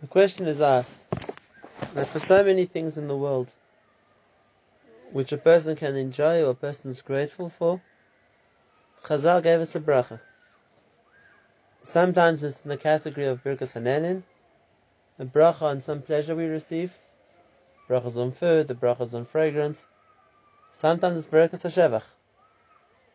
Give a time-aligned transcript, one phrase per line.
[0.00, 1.06] The question is asked
[1.94, 3.52] that for so many things in the world
[5.10, 7.80] which a person can enjoy or a person is grateful for,
[9.02, 10.20] Chazal gave us a bracha.
[11.82, 14.22] Sometimes it's in the category of Birkas Hanenin,
[15.18, 16.96] a bracha on some pleasure we receive,
[17.88, 19.84] brachas on food, the brachas on fragrance.
[20.72, 22.04] Sometimes it's Birkas Hashevach.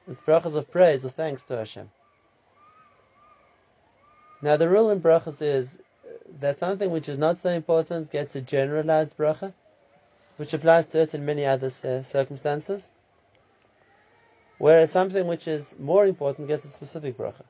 [0.10, 1.90] It's brachas of praise or thanks to Hashem.
[4.42, 5.78] Now the rule in brachas is
[6.40, 9.54] that something which is not so important gets a generalized bracha,
[10.38, 12.90] which applies to it in many other uh, circumstances,
[14.58, 17.44] whereas something which is more important gets a specific bracha.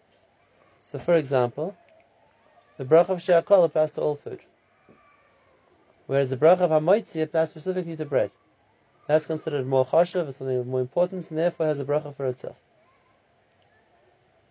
[0.83, 1.75] So, for example,
[2.77, 4.39] the bracha of She'akol applies to all food,
[6.07, 8.31] whereas the bracha of Hamoitzi applies specifically to bread.
[9.07, 12.55] That's considered more chashav, something of more importance, and therefore has a bracha for itself.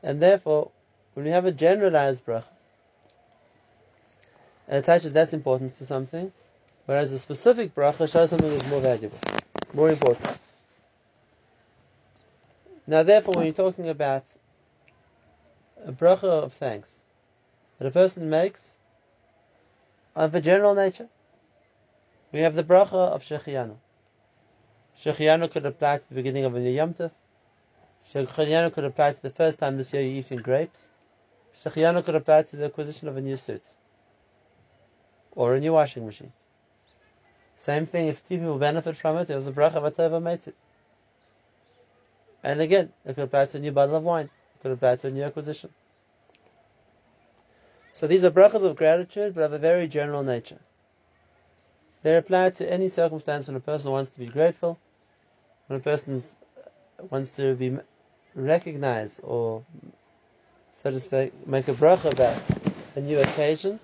[0.03, 0.71] And therefore,
[1.15, 2.52] when we have a generalized bracha,
[4.73, 6.33] it attaches less importance to something,
[6.87, 9.19] whereas a specific bracha shows something is more valuable,
[9.75, 10.39] more important.
[12.87, 14.25] Now, therefore, when you're talking about
[15.85, 17.05] a bracha of thanks
[17.79, 18.79] that a person makes
[20.17, 21.09] of a general nature,
[22.33, 23.77] we have the bracha of Shechianu.
[24.99, 27.11] Shechianu could apply to the beginning of a new Yom Tov.
[28.07, 30.89] Shechianu could apply to the first time this year you're eating grapes.
[31.55, 33.77] Shechianu could apply to the acquisition of a new suit
[35.35, 36.33] or a new washing machine.
[37.57, 40.55] Same thing, if two people benefit from it, there's the bracha of Atova Meitzit.
[42.43, 44.27] And again, it could apply to a new bottle of wine.
[44.27, 45.71] It could apply to a new acquisition.
[47.93, 50.59] So these are brachas of gratitude, but of a very general nature.
[52.03, 54.79] They apply to any circumstance when a person wants to be grateful,
[55.69, 56.23] when a person
[57.11, 57.79] wants to be
[58.35, 59.63] recognized or,
[60.73, 62.43] so to speak, make a bracha about
[62.97, 63.79] a new occasion,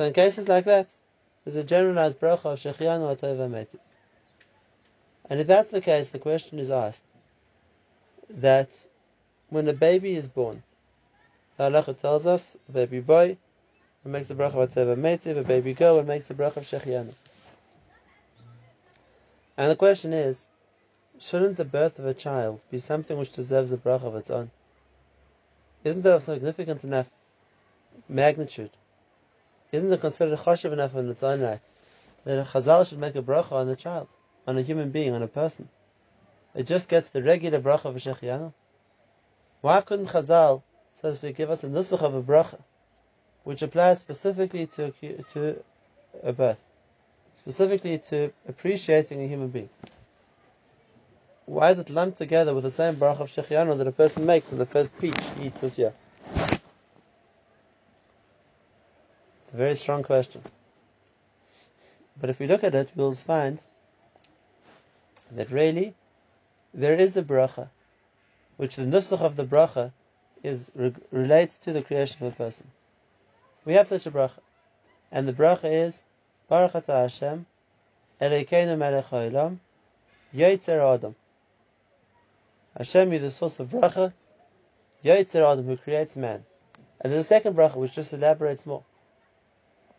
[0.00, 0.96] so in cases like that,
[1.44, 3.80] there's a generalized bracha of Shechianu Atova Metiv.
[5.28, 7.04] And if that's the case, the question is asked
[8.30, 8.70] that
[9.50, 10.62] when a baby is born,
[11.58, 13.36] the halacha tells us, a baby boy,
[14.02, 16.64] it makes the bracha of Atova Metiv, a baby girl, it makes the bracha of
[16.64, 17.12] Shechianu.
[19.58, 20.48] And the question is,
[21.18, 24.50] shouldn't the birth of a child be something which deserves a bracha of its own?
[25.84, 27.12] Isn't there of significant enough
[28.08, 28.70] magnitude
[29.72, 31.60] isn't it considered chashiv enough in its own right
[32.24, 34.08] that a chazal should make a bracha on a child,
[34.46, 35.68] on a human being, on a person?
[36.54, 38.52] It just gets the regular bracha of a shechianu.
[39.60, 40.62] Why couldn't chazal,
[40.94, 42.58] so to speak, give us a nusach of a bracha,
[43.44, 44.92] which applies specifically to
[45.32, 45.62] to
[46.22, 46.60] a birth,
[47.36, 49.70] specifically to appreciating a human being?
[51.46, 54.52] Why is it lumped together with the same bracha of shechianu that a person makes
[54.52, 55.92] in the first peach he eats this year?
[59.50, 60.42] It's a very strong question.
[62.20, 63.60] But if we look at it, we'll find
[65.32, 65.96] that really
[66.72, 67.68] there is a bracha,
[68.58, 69.90] which the nusach of the bracha
[70.44, 70.70] is
[71.10, 72.70] relates to the creation of a person.
[73.64, 74.38] We have such a bracha,
[75.10, 76.04] and the bracha is
[76.48, 77.44] Baruch Atah Hashem
[78.20, 79.58] Elokeinu Melech Haolam
[80.32, 81.16] Yotzer Adam.
[82.78, 84.12] Hashem, is the source of bracha,
[85.04, 86.44] Yotzer Adam, who creates man.
[87.00, 88.84] And there's a second bracha which just elaborates more.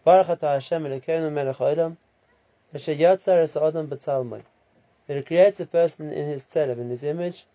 [0.04, 1.96] Baruch atah Hashem Elokeinu melech haolam,
[2.74, 4.42] asher yatzar es adam b'tzalmoi.
[5.06, 7.46] That He creates a person in His tzelem, in His image,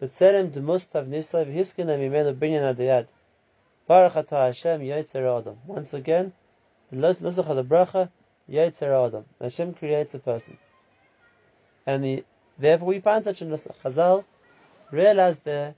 [0.00, 3.08] b'tzelem demustav nisai v'hiskina mimenu binyan adayad.
[3.88, 5.58] Baruch atah Hashem yatzar adam.
[5.66, 6.32] Once again,
[6.92, 8.10] the nusach of the bracha,
[8.48, 9.24] yatzar adam.
[9.40, 10.56] Hashem creates a person.
[11.84, 12.24] And the,
[12.58, 13.74] therefore we find such a nusach.
[13.82, 14.24] Chazal
[14.92, 15.74] realized the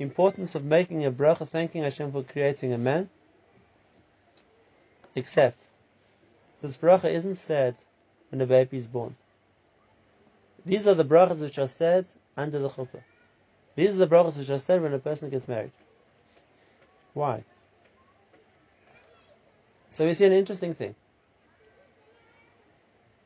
[0.00, 3.08] importance of making a bracha, thanking Hashem for creating a man,
[5.14, 5.68] Except,
[6.62, 7.76] this bracha isn't said
[8.30, 9.16] when the baby is born.
[10.64, 12.06] These are the brachas which are said
[12.36, 13.02] under the chuppah.
[13.76, 15.72] These are the brachas which are said when a person gets married.
[17.14, 17.44] Why?
[19.90, 20.94] So we see an interesting thing.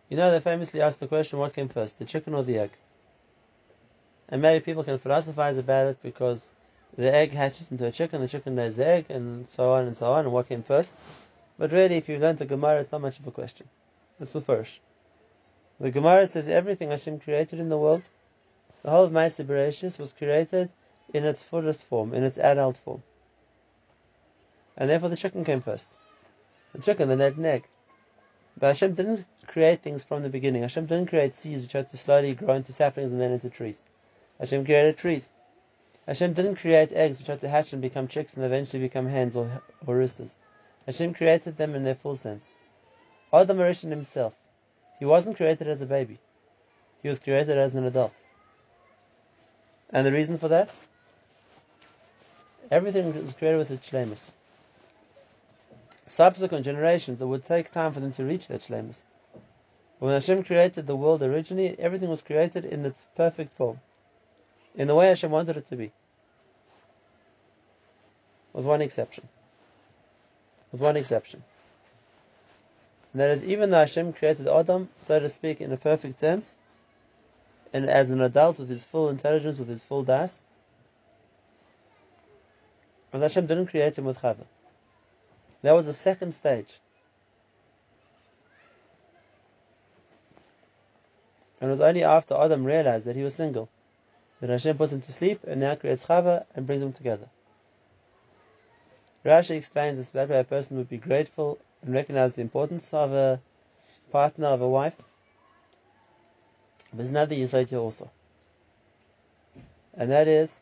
[0.09, 2.71] You know, they famously asked the question, what came first, the chicken or the egg?
[4.29, 6.51] And maybe people can philosophize about it because
[6.97, 9.97] the egg hatches into a chicken, the chicken lays the egg, and so on and
[9.97, 10.93] so on, and what came first?
[11.59, 13.69] But really, if you learn the Gemara, it's not much of a question.
[14.21, 14.81] It's the first.
[15.81, 18.09] The Gemara says everything Hashem created in the world,
[18.83, 20.71] the whole of Maaseh Bereshis was created
[21.13, 23.03] in its fullest form, in its adult form.
[24.77, 25.89] And therefore the chicken came first.
[26.75, 27.65] The chicken then had an egg.
[28.59, 30.63] But Hashem didn't create things from the beginning.
[30.63, 33.81] Hashem didn't create seeds which had to slowly grow into saplings and then into trees.
[34.39, 35.31] Hashem created trees.
[36.07, 39.37] Hashem didn't create eggs which had to hatch and become chicks and eventually become hens
[39.37, 40.37] or, or roosters.
[40.87, 42.51] Hashem created them in their full sense.
[43.33, 44.39] Adam Arishon himself,
[44.99, 46.19] he wasn't created as a baby.
[47.03, 48.15] He was created as an adult.
[49.91, 50.79] And the reason for that?
[52.71, 54.33] Everything was created with its shlemus.
[56.07, 59.05] Subsequent generations, it would take time for them to reach that shlemus.
[59.99, 63.81] When Hashem created the world originally, everything was created in its perfect form,
[64.75, 65.93] in the way Hashem wanted it to be,
[68.53, 69.29] with one exception.
[70.75, 71.45] With one exception.
[73.13, 76.57] And that is, even though Hashem created Adam, so to speak, in a perfect sense,
[77.73, 80.43] and as an adult with his full intelligence, with his full das,
[83.13, 84.47] but Hashem didn't create him with Chava.
[85.63, 86.81] That was the second stage.
[91.61, 93.69] And it was only after Adam realized that he was single
[94.41, 97.29] that Hashem puts him to sleep and now creates Chava and brings them together.
[99.25, 103.13] Rashi explains this that way a person would be grateful and recognize the importance of
[103.13, 103.41] a
[104.13, 104.95] partner, of a wife.
[106.93, 108.11] There's another Yisait here also.
[109.95, 110.61] And that is,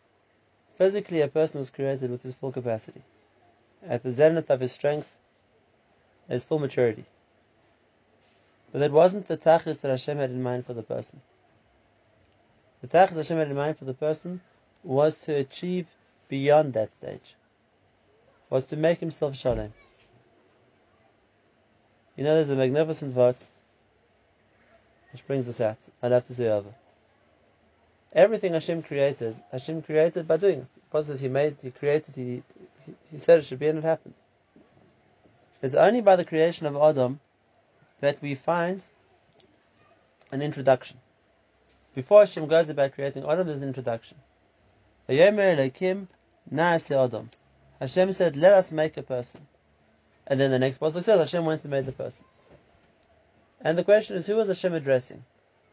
[0.76, 3.02] physically a person was created with his full capacity.
[3.86, 5.10] At the zenith of his strength,
[6.28, 7.04] at his full maturity.
[8.70, 11.20] But that wasn't the tachlis that Hashem had in mind for the person.
[12.80, 14.40] The tachlis Hashem had in mind for the person
[14.84, 15.86] was to achieve
[16.28, 17.34] beyond that stage.
[18.52, 19.72] Was to make himself shalom.
[22.16, 23.46] You know, there's a magnificent vort
[25.10, 25.78] which brings us out.
[26.02, 26.68] I'll have to say over.
[28.12, 30.66] Everything Hashem created, Hashem created by doing it.
[30.84, 32.42] Because He made, He created, He,
[33.10, 34.16] he said it should be, and it happens.
[35.62, 37.20] It's only by the creation of Adam
[38.00, 38.84] that we find
[40.30, 40.98] an introduction.
[41.94, 44.18] Before Hashem goes about creating Adam, there's an introduction.
[47.82, 49.40] Hashem said, Let us make a person.
[50.28, 52.24] And then the next pasuk says Hashem went to make the person.
[53.60, 55.24] And the question is, who was Hashem addressing?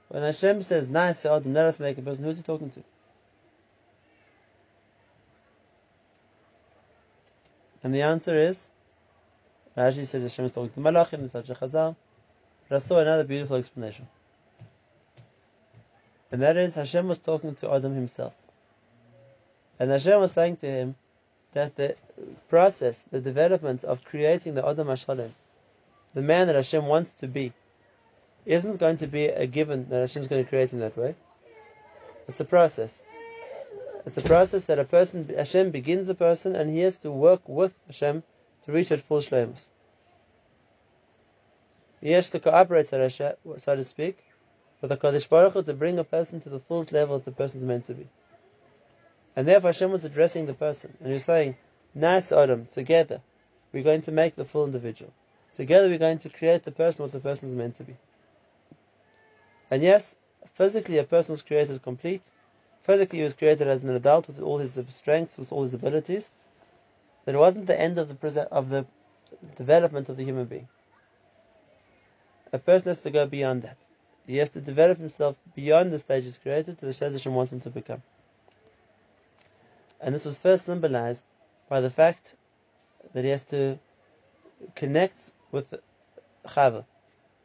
[0.08, 2.84] When Hashem says, Naase Adam, let us make a person, who is he talking to?
[7.84, 8.70] And the answer is,
[9.78, 11.96] Rashi says Hashem is talking to Malachim, it's such a Chazal.
[12.80, 14.08] Saw another beautiful explanation.
[16.32, 18.34] And that is Hashem was talking to Adam himself.
[19.78, 20.96] And Hashem was saying to him
[21.54, 21.96] that the
[22.50, 25.34] process, the development of creating the Adam Hashalem,
[26.13, 27.54] the man that Hashem wants to be,
[28.46, 31.16] isn't going to be a given that Hashem is going to create him that way.
[32.28, 33.04] It's a process.
[34.06, 37.48] It's a process that a person, Hashem begins a person and he has to work
[37.48, 38.24] with Hashem
[38.66, 39.69] to reach that full shlemus.
[42.01, 44.24] He has to cooperate, so to speak,
[44.81, 47.31] with the Kodesh Baruch Hu to bring a person to the full level that the
[47.31, 48.07] person is meant to be.
[49.39, 51.56] And therefore Hashem was addressing the person, and he was saying,
[51.95, 53.21] Naase Adam, together,
[53.71, 55.13] we're going to make the full individual.
[55.53, 57.95] Together we're going to create the person what the person is meant to be.
[59.71, 60.18] And yes,
[60.56, 62.24] physically a person was created complete.
[62.81, 66.31] Physically he was created as an adult with all his strengths, with all his abilities.
[67.24, 68.86] That it wasn't the end of the, of the
[69.56, 70.68] development of the human being
[72.51, 73.77] a person has to go beyond that.
[74.27, 77.62] He has to develop himself beyond the stages created to the stage Hashem wants him
[77.62, 78.01] to become.
[80.01, 81.25] And this was first symbolized
[81.68, 82.36] by the fact
[83.13, 83.80] that he has to
[84.75, 85.74] connect with
[86.46, 86.86] Chava.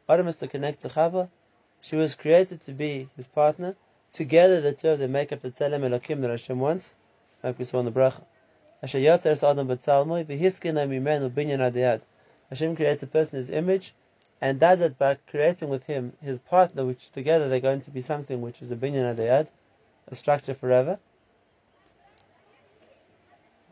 [0.07, 1.29] Adam has to connect to Chava.
[1.81, 3.75] She was created to be his partner.
[4.11, 6.95] Together, the two of them make up the Tzelem Elokim that Hashem wants,
[7.43, 8.23] like we saw in the Bracha.
[12.49, 13.93] Hashem creates a person in his image
[14.41, 18.01] and does it by creating with him his partner, which together they're going to be
[18.01, 19.49] something which is a binyan adayad,
[20.07, 20.99] a structure forever.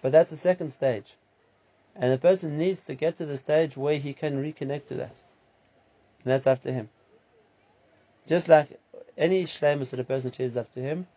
[0.03, 1.15] But that's the second stage.
[1.95, 5.23] And a person needs to get to the stage where he can reconnect to that.
[6.23, 6.89] And that's up to him.
[8.27, 8.79] Just like
[9.17, 11.07] any shlemus that a person achieves up to him,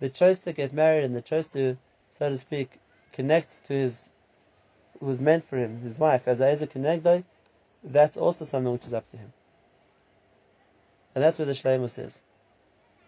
[0.00, 1.76] the choice to get married and the choice to,
[2.10, 2.80] so to speak,
[3.12, 4.08] connect to his,
[4.98, 7.22] who's meant for him, his wife, as a connector,
[7.84, 9.32] that's also something which is up to him.
[11.14, 12.20] And that's where the shlemus is.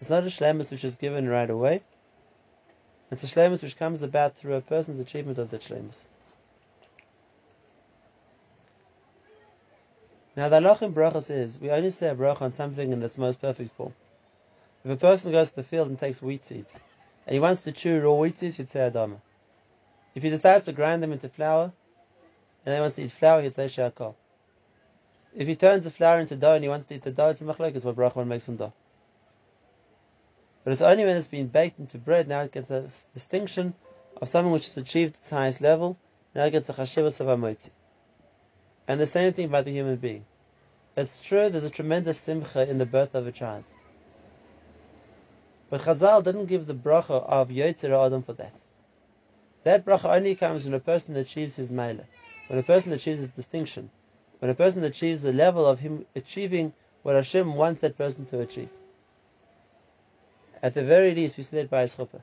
[0.01, 1.83] It's not a shlemus which is given right away.
[3.15, 6.09] It's a shlemus which comes about through a person's achievement of that shlemus.
[10.37, 13.17] Now the halach in brachas is we only say a bracha on something in its
[13.17, 13.95] most perfect form.
[14.85, 16.77] If a person goes to the field and takes wheat seeds,
[17.25, 19.21] and he wants to chew raw wheat seeds, he'd say adama.
[20.17, 21.71] If he decides to grind them into flour,
[22.67, 24.17] and he wants to eat flour, he'd say shakal.
[25.37, 27.43] If he turns the flour into dough and he wants to eat the dough, it's
[27.43, 28.73] a machlekes what bracha makes from dough.
[30.65, 33.75] But it's only when it's been baked into bread, now it gets a distinction
[34.17, 35.99] of something which has achieved its highest level,
[36.35, 37.69] now it gets a chashivas of amotzi.
[38.89, 40.25] And the same thing about the human being.
[40.97, 43.65] It's true, there's a tremendous simcha in the birth of a child.
[45.69, 48.63] But Chazal didn't give the bracha of Yotzer Adam for that.
[49.65, 52.07] That bracha only comes when a person achieves his mele,
[52.47, 53.91] when a person achieves his distinction,
[54.39, 58.41] when a person achieves the level of him achieving what Hashem wants that person to
[58.41, 58.71] achieve.
[60.65, 62.23] At the very least, we see that by his chuppah.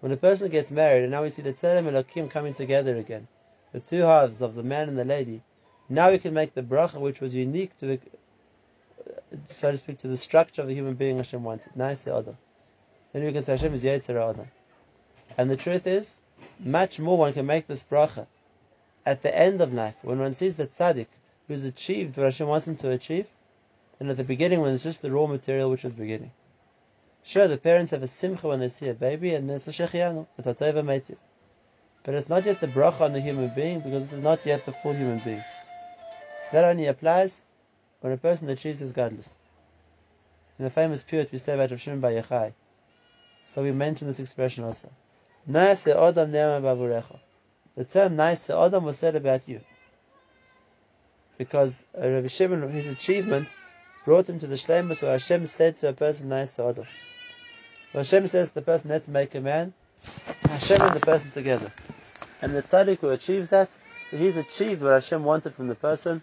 [0.00, 2.98] When a person gets married, and now we see the Tzelem and Elohim coming together
[2.98, 3.28] again,
[3.72, 5.40] the two halves of the man and the lady,
[5.88, 8.00] now we can make the bracha which was unique to the,
[9.46, 11.72] so to speak, to the structure of the human being Hashem wanted.
[11.74, 12.36] Naase Adam.
[13.14, 14.50] Then we can say Hashem is Yetzer Adam.
[15.38, 16.20] And the truth is,
[16.60, 18.26] much more one can make this bracha
[19.06, 21.08] at the end of life, when one sees that tzaddik
[21.48, 23.28] who's achieved what Hashem wants him to achieve,
[23.98, 26.32] than at the beginning when it's just the raw material which was beginning.
[27.24, 30.26] Sure, the parents have a simcha when they see a baby, and it's a shechianu,
[30.38, 31.16] it's a tova meitiv.
[32.02, 34.66] But it's not yet the bracha on the human being, because this is not yet
[34.66, 35.42] the full human being.
[36.50, 37.40] That only applies
[38.00, 39.34] when a person achieves his gadlus.
[40.58, 42.52] In the famous piyut we say about Rav Shimon Bar.
[43.44, 44.90] So we mention this expression also.
[45.48, 47.18] Naase Adam bavurecha.
[47.76, 49.60] The term Naase Adam was said about you.
[51.38, 53.56] Because uh, Rav Shimon, his achievements,
[54.04, 56.86] brought him to the shlemus where Hashem said to a person Naase Adam.
[57.92, 59.74] When Hashem says to the person, let's make a man,
[60.48, 61.70] Hashem and the person together.
[62.40, 63.68] And the tzaddik who achieves that,
[64.10, 66.22] he's achieved what Hashem wanted from the person,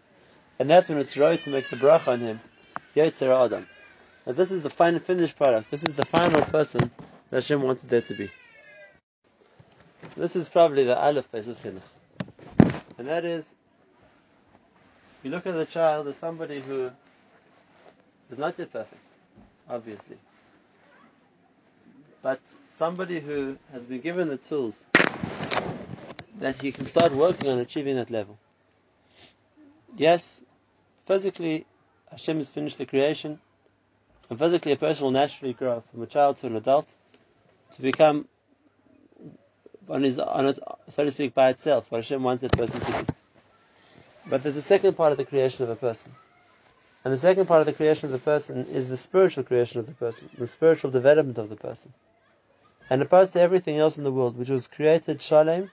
[0.58, 2.40] and that's when it's right to make the bracha on him.
[2.96, 3.68] Yotzer Adam.
[4.26, 5.70] Now this is the final finished product.
[5.70, 6.90] This is the final person
[7.30, 8.32] that Hashem wanted there to be.
[10.18, 12.82] This is probably the Aleph Beis of Chinuch.
[12.98, 13.54] And that is,
[15.22, 16.90] you look at the child as somebody who
[18.32, 19.06] is not yet perfect,
[19.70, 20.18] obviously
[22.22, 22.40] but
[22.72, 24.84] somebody who has been given the tools
[26.40, 28.38] that he can start working on achieving that level.
[29.96, 30.44] Yes,
[31.06, 31.66] physically,
[32.12, 33.40] Hashem has finished the creation,
[34.30, 36.94] and physically, a person will naturally grow from a child to an adult
[37.76, 38.28] to become
[39.90, 40.60] on his, on it,
[40.90, 43.14] so to speak, by itself, what Hashem wants that person to be.
[44.30, 46.12] But there's a second part of the creation of a person.
[47.04, 49.88] And the second part of the creation of the person is the spiritual creation of
[49.88, 51.92] the person, the spiritual development of the person
[52.89, 55.69] and opposed to everything else in the world, which was created shalem,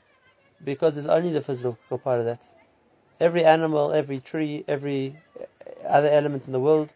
[0.64, 2.46] because there's only the physical part of that.
[3.18, 5.16] Every animal, every tree, every
[5.86, 6.90] other element in the world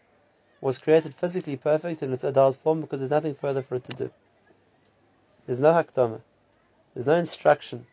[0.61, 3.95] was created physically perfect in its adult form because there's nothing further for it to
[3.95, 4.11] do.
[5.47, 6.21] There's no hakdama.
[6.93, 7.87] There's no instruction.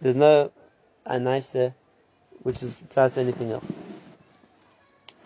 [0.00, 0.50] There's no
[1.06, 1.74] anaisa,
[2.42, 3.70] which is applies to anything else.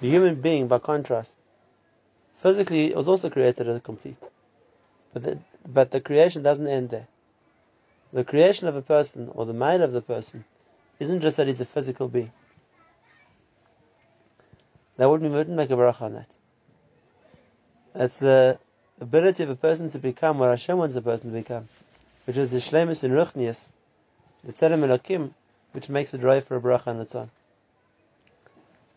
[0.01, 1.37] The human being, by contrast,
[2.37, 4.17] physically was also created as complete.
[5.13, 7.09] But the, but the creation doesn't end there.
[8.13, 10.45] The creation of a person, or the mind of the person,
[10.99, 12.33] isn't just that he's a physical being.
[14.97, 16.37] That wouldn't, we wouldn't make a bracha on that.
[17.95, 18.59] It's the
[19.01, 21.69] ability of a person to become what Hashem wants a person to become,
[22.27, 23.71] which is the shlemus and ruchnius,
[24.45, 25.31] the tzelem elokim,
[25.73, 27.31] which makes it right for a bracha on its own.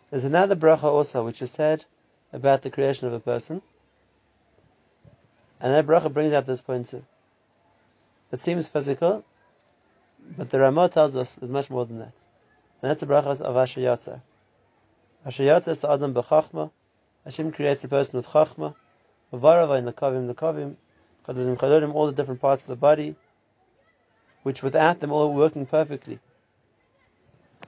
[0.10, 1.86] There's another bracha also, which is said
[2.32, 3.62] about the creation of a person,
[5.60, 7.04] and that bracha brings out this point too.
[8.32, 9.24] It seems physical,
[10.38, 12.14] but the Ramah tells us there's much more than that.
[12.82, 14.22] And that's the bracha of Asher Yatzar.
[15.26, 16.72] Asher Yatzar Adam b'chachma.
[17.24, 18.76] Hashem creates a person with chachma.
[19.34, 20.76] V'varava in the kavim, the kavim,
[21.26, 23.16] chadodim, chadodim, all the different parts of the body,
[24.44, 26.20] which without them all working perfectly,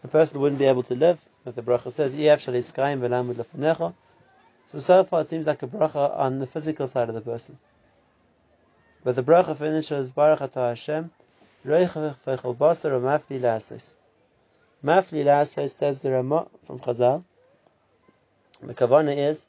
[0.01, 1.20] the person wouldn't be able to live.
[1.46, 2.13] Like the bracha says,
[4.67, 7.58] So so far it seems like a bracha on the physical side of the person.
[9.04, 11.12] But the bracha finishes Baruch Atah Hashem,
[11.66, 13.96] Feichel Basar Mafli Lasis.
[14.84, 17.24] Mafli Lasis says the Ramah from Chazal.
[18.62, 19.46] The Kavana is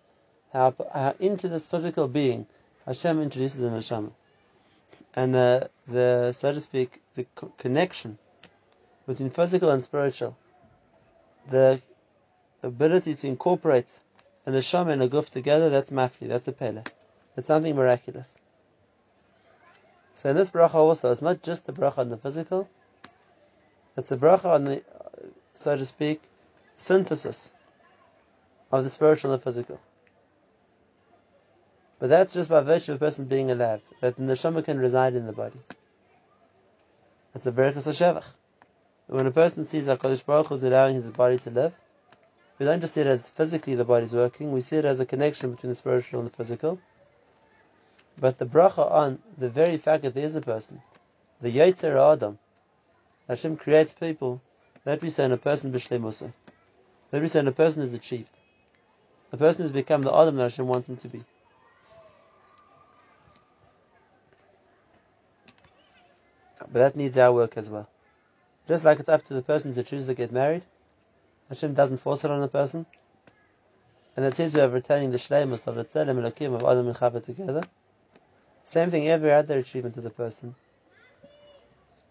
[0.53, 2.47] how, how, into this physical being
[2.89, 4.13] Hashem introduces the neshama,
[5.15, 8.17] and uh, the so to speak the co- connection
[9.07, 10.37] between physical and spiritual,
[11.51, 11.83] the
[12.63, 14.01] ability to incorporate
[14.47, 15.69] the neshama and a guf together.
[15.69, 16.29] That's mafli.
[16.29, 16.83] That's a pele.
[17.35, 18.39] That's something miraculous.
[20.19, 22.69] So in this bracha also, it's not just the bracha on the physical,
[23.97, 24.83] it's the bracha on the,
[25.55, 26.21] so to speak,
[26.77, 27.55] synthesis
[28.73, 29.81] of the spiritual and the physical.
[32.01, 35.15] But that's just by virtue of a person being alive, that the neshama can reside
[35.15, 35.61] in the body.
[37.33, 38.27] That's a berakas shevach.
[39.07, 41.77] When a person sees HaKadosh Baruch Hu is allowing his body to live,
[42.59, 44.99] we don't just see it as physically the body is working, we see it as
[44.99, 46.81] a connection between the spiritual and the physical.
[48.21, 50.83] But the bracha on the very fact that there is a person,
[51.41, 52.39] the Yetzer Adam,
[53.29, 54.41] Hashem creates people,
[54.85, 56.33] that we say in a person b'shlemusa.
[57.11, 58.39] The Rebbe said a person is achieved.
[59.33, 61.25] A person has become the Adam that Hashem wants him to be.
[66.61, 67.89] But that needs our work as well.
[68.67, 70.65] Just like it's up to the person to choose to get married,
[71.49, 72.85] Hashem doesn't force it on a person.
[74.17, 76.97] And that says we are returning the shleimus of the tzelem elokim of Adam and
[76.97, 77.63] Chava together.
[78.69, 80.55] Same thing, every other achievement of the person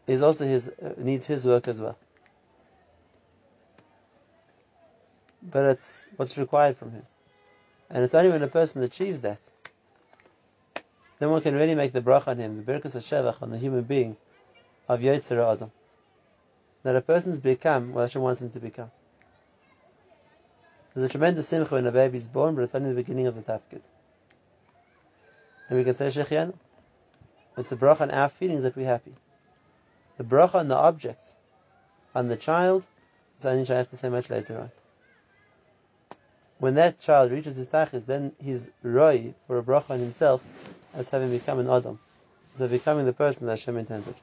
[0.07, 1.95] is also his uh, needs his work as well.
[5.43, 7.03] But it's what's required from him,
[7.91, 9.37] and it's only when a person achieves that,
[11.19, 13.83] then one can really make the bracha on him, the berkas shevach on the human
[13.83, 14.17] being
[14.89, 15.71] of Yetzer Adam.
[16.81, 18.89] That a person's become what Hashem wants him to become.
[20.95, 23.35] There's a tremendous simcha when a baby is born, but it's only the beginning of
[23.35, 23.83] the tafkid.
[25.69, 26.53] And we can say Shechianu.
[27.57, 29.13] It's a bracha on our feelings that we're happy.
[30.17, 31.33] The bracha on the object,
[32.13, 32.87] on the child,
[33.37, 34.71] is only have to say much later on.
[36.59, 40.43] When that child reaches his tachlis, then he's roi for a bracha on himself
[40.93, 41.99] as having become an Adam,
[42.59, 44.15] as becoming the person that Hashem intended.